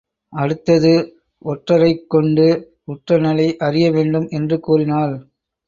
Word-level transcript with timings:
அடுத்தது 0.33 0.93
ஒற்றரைக் 1.45 2.07
கொண்டு 2.07 2.47
உற்றநிலை 2.87 3.55
அறிய 3.57 3.91
வேண்டும் 3.91 4.27
என்று 4.29 4.59
கூறினாள். 4.59 5.15